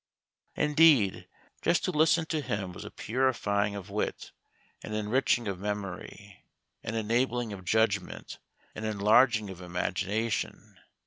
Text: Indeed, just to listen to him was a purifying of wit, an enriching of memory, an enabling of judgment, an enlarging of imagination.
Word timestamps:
Indeed, 0.55 1.27
just 1.61 1.85
to 1.85 1.91
listen 1.91 2.25
to 2.25 2.41
him 2.41 2.73
was 2.73 2.83
a 2.83 2.89
purifying 2.89 3.75
of 3.75 3.91
wit, 3.91 4.31
an 4.81 4.95
enriching 4.95 5.47
of 5.47 5.59
memory, 5.59 6.43
an 6.81 6.95
enabling 6.95 7.53
of 7.53 7.63
judgment, 7.65 8.39
an 8.73 8.83
enlarging 8.83 9.51
of 9.51 9.61
imagination. 9.61 10.79